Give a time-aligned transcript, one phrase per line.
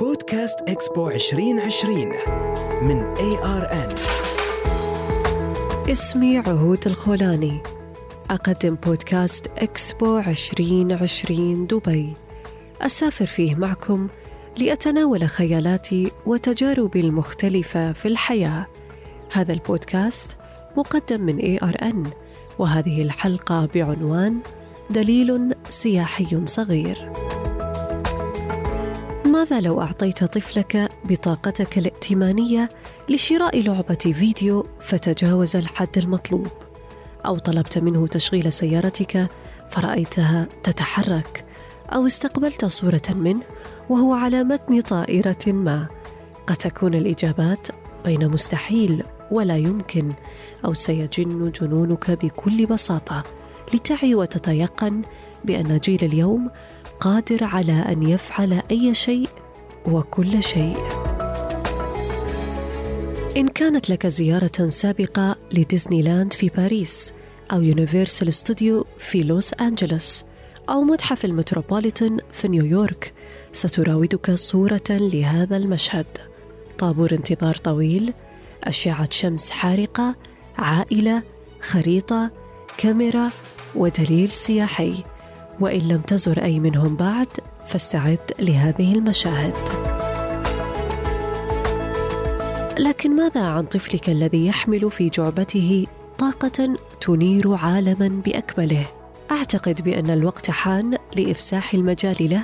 [0.00, 1.98] بودكاست إكسبو 2020
[2.82, 3.96] من ARN
[5.90, 7.62] اسمي عهود الخولاني.
[8.30, 12.12] أقدم بودكاست إكسبو 2020 دبي.
[12.80, 14.08] أسافر فيه معكم
[14.56, 18.66] لأتناول خيالاتي وتجاربي المختلفة في الحياة.
[19.32, 20.36] هذا البودكاست
[20.76, 22.08] مقدم من ARN
[22.58, 24.40] وهذه الحلقة بعنوان
[24.90, 27.25] دليل سياحي صغير.
[29.36, 32.70] ماذا لو أعطيت طفلك بطاقتك الائتمانية
[33.08, 36.46] لشراء لعبة فيديو فتجاوز الحد المطلوب؟
[37.26, 39.28] أو طلبت منه تشغيل سيارتك
[39.70, 41.44] فرأيتها تتحرك؟
[41.92, 43.42] أو استقبلت صورة منه
[43.88, 45.86] وهو على متن طائرة ما؟
[46.46, 47.68] قد تكون الإجابات
[48.04, 50.12] بين مستحيل ولا يمكن
[50.64, 53.22] أو سيجن جنونك بكل بساطة
[53.74, 55.02] لتعي وتتيقن
[55.46, 56.50] بأن جيل اليوم
[57.00, 59.28] قادر على أن يفعل أي شيء
[59.86, 60.76] وكل شيء.
[63.36, 67.12] إن كانت لك زيارة سابقة لديزني لاند في باريس
[67.52, 70.24] أو يونيفرسال ستوديو في لوس أنجلوس
[70.68, 73.12] أو متحف المتروبوليتان في نيويورك
[73.52, 76.06] ستراودك صورة لهذا المشهد.
[76.78, 78.12] طابور انتظار طويل
[78.64, 80.14] أشعة شمس حارقة
[80.58, 81.22] عائلة
[81.60, 82.30] خريطة
[82.78, 83.30] كاميرا
[83.74, 85.04] ودليل سياحي.
[85.60, 87.28] وإن لم تزر أي منهم بعد
[87.66, 89.56] فاستعد لهذه المشاهد
[92.78, 95.86] لكن ماذا عن طفلك الذي يحمل في جعبته
[96.18, 98.86] طاقة تنير عالما بأكمله؟
[99.30, 102.42] أعتقد بأن الوقت حان لإفساح المجال له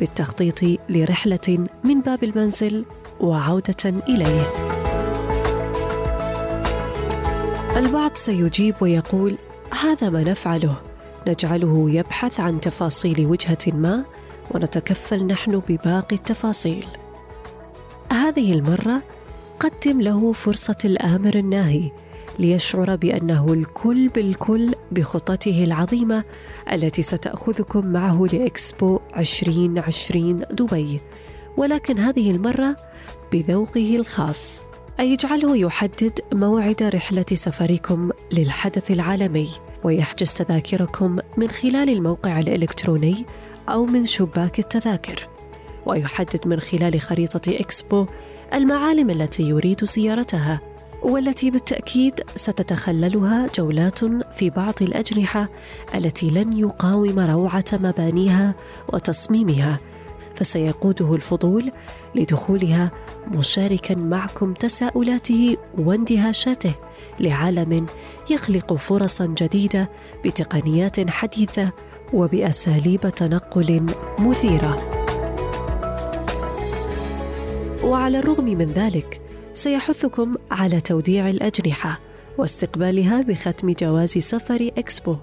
[0.00, 2.84] بالتخطيط لرحلة من باب المنزل
[3.20, 4.50] وعودة إليه.
[7.76, 9.38] البعض سيجيب ويقول:
[9.82, 10.76] هذا ما نفعله،
[11.28, 14.04] نجعله يبحث عن تفاصيل وجهة ما
[14.50, 16.86] ونتكفل نحن بباقي التفاصيل.
[18.12, 19.02] هذه المرة
[19.60, 21.90] قدم له فرصة الآمر الناهي
[22.38, 26.24] ليشعر بأنه الكل بالكل بخطته العظيمة
[26.72, 31.00] التي ستأخذكم معه لإكسبو 2020 دبي
[31.56, 32.76] ولكن هذه المرة
[33.32, 34.64] بذوقه الخاص
[35.00, 39.48] أي يجعله يحدد موعد رحلة سفركم للحدث العالمي
[39.84, 43.26] ويحجز تذاكركم من خلال الموقع الإلكتروني
[43.68, 45.28] أو من شباك التذاكر.
[45.86, 48.06] ويحدد من خلال خريطة إكسبو
[48.54, 50.60] المعالم التي يريد زيارتها
[51.02, 54.04] والتي بالتأكيد ستتخللها جولات
[54.34, 55.48] في بعض الأجنحة
[55.94, 58.54] التي لن يقاوم روعة مبانيها
[58.92, 59.78] وتصميمها.
[60.36, 61.72] فسيقوده الفضول
[62.14, 62.90] لدخولها
[63.28, 66.74] مشاركا معكم تساؤلاته واندهاشاته
[67.20, 67.86] لعالم
[68.30, 69.90] يخلق فرصا جديدة
[70.24, 71.72] بتقنيات حديثة
[72.12, 73.86] وبأساليب تنقل
[74.18, 74.76] مثيرة.
[77.84, 79.20] وعلى الرغم من ذلك
[79.52, 82.00] سيحثكم على توديع الأجنحة
[82.38, 85.16] واستقبالها بختم جواز سفر إكسبو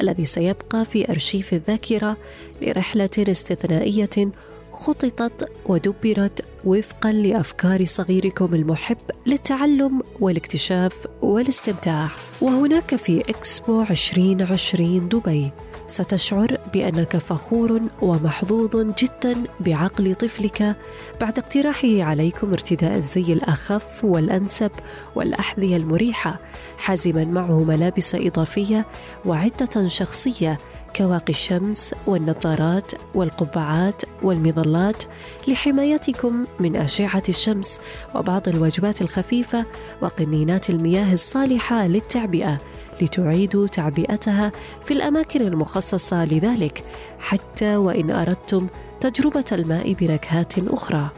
[0.00, 2.16] الذي سيبقى في أرشيف الذاكرة
[2.62, 4.30] لرحلة استثنائية
[4.72, 8.96] خططت ودبرت وفقا لأفكار صغيركم المحب
[9.26, 12.08] للتعلم والاكتشاف والاستمتاع.
[12.40, 15.50] وهناك في اكسبو 2020 دبي.
[15.86, 20.76] ستشعر بأنك فخور ومحظوظ جدا بعقل طفلك
[21.20, 24.70] بعد اقتراحه عليكم ارتداء الزي الأخف والأنسب
[25.14, 26.38] والأحذية المريحة
[26.78, 28.86] حازما معه ملابس إضافية
[29.26, 30.58] وعدة شخصية
[30.96, 35.02] كواقي الشمس والنظارات والقبعات والمظلات
[35.48, 37.80] لحمايتكم من أشعة الشمس
[38.14, 39.66] وبعض الوجبات الخفيفة
[40.02, 42.58] وقنينات المياه الصالحة للتعبئة.
[43.00, 44.52] لتعيدوا تعبئتها
[44.84, 46.84] في الأماكن المخصصة لذلك
[47.18, 48.66] حتى وإن أردتم
[49.00, 51.10] تجربة الماء بنكهات أخرى.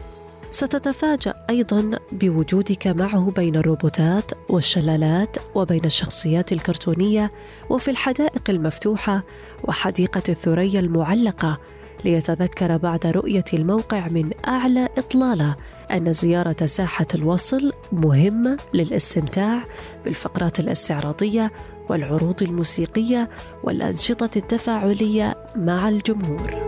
[0.49, 7.31] ستتفاجأ أيضا بوجودك معه بين الروبوتات والشلالات وبين الشخصيات الكرتونية
[7.69, 9.23] وفي الحدائق المفتوحة
[9.63, 11.59] وحديقة الثريا المعلقة
[12.05, 15.55] ليتذكر بعد رؤية الموقع من أعلى إطلالة
[15.91, 19.63] أن زيارة ساحة الوصل مهمة للاستمتاع
[20.03, 21.51] بالفقرات الاستعراضية
[21.89, 23.29] والعروض الموسيقية
[23.63, 26.65] والأنشطة التفاعلية مع الجمهور.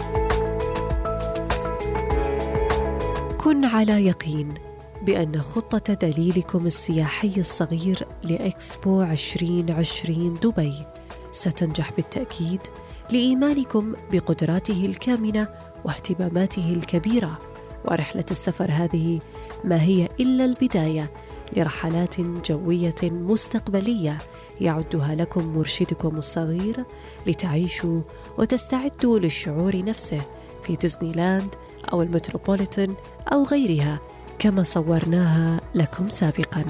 [3.37, 4.53] كن على يقين
[5.01, 10.73] بأن خطة دليلكم السياحي الصغير لإكسبو 2020 دبي
[11.31, 12.61] ستنجح بالتأكيد
[13.11, 15.47] لإيمانكم بقدراته الكامنة
[15.85, 17.39] واهتماماته الكبيرة.
[17.85, 19.19] ورحلة السفر هذه
[19.63, 21.11] ما هي إلا البداية
[21.53, 24.17] لرحلات جوية مستقبلية
[24.61, 26.83] يعدها لكم مرشدكم الصغير
[27.27, 28.01] لتعيشوا
[28.37, 30.21] وتستعدوا للشعور نفسه
[30.63, 31.55] في ديزني لاند
[31.93, 32.93] أو المتروبوليتان
[33.33, 33.99] أو غيرها
[34.39, 36.63] كما صورناها لكم سابقا.